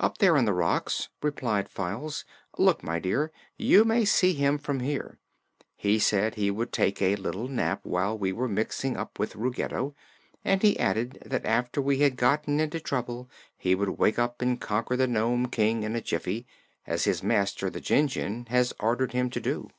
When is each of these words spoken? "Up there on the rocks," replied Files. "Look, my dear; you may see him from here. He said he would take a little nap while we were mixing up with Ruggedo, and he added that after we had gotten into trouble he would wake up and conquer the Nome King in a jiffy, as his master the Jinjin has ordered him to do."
"Up 0.00 0.18
there 0.18 0.36
on 0.36 0.44
the 0.44 0.52
rocks," 0.52 1.08
replied 1.22 1.68
Files. 1.68 2.24
"Look, 2.58 2.82
my 2.82 2.98
dear; 2.98 3.30
you 3.56 3.84
may 3.84 4.04
see 4.04 4.32
him 4.32 4.58
from 4.58 4.80
here. 4.80 5.20
He 5.76 6.00
said 6.00 6.34
he 6.34 6.50
would 6.50 6.72
take 6.72 7.00
a 7.00 7.14
little 7.14 7.46
nap 7.46 7.78
while 7.84 8.18
we 8.18 8.32
were 8.32 8.48
mixing 8.48 8.96
up 8.96 9.20
with 9.20 9.36
Ruggedo, 9.36 9.94
and 10.44 10.60
he 10.62 10.76
added 10.80 11.22
that 11.24 11.46
after 11.46 11.80
we 11.80 12.00
had 12.00 12.16
gotten 12.16 12.58
into 12.58 12.80
trouble 12.80 13.30
he 13.56 13.76
would 13.76 13.90
wake 14.00 14.18
up 14.18 14.42
and 14.42 14.60
conquer 14.60 14.96
the 14.96 15.06
Nome 15.06 15.46
King 15.46 15.84
in 15.84 15.94
a 15.94 16.00
jiffy, 16.00 16.44
as 16.84 17.04
his 17.04 17.22
master 17.22 17.70
the 17.70 17.80
Jinjin 17.80 18.46
has 18.48 18.72
ordered 18.80 19.12
him 19.12 19.30
to 19.30 19.38
do." 19.38 19.70